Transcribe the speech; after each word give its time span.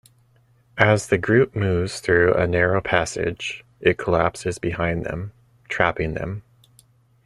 As 0.79 1.09
the 1.09 1.19
group 1.19 1.55
moves 1.55 1.99
through 1.99 2.33
a 2.33 2.47
narrow 2.47 2.81
passage, 2.81 3.63
it 3.79 3.99
collapses 3.99 4.57
behind 4.57 5.05
them, 5.05 5.31
trapping 5.69 6.15
them. 6.15 6.41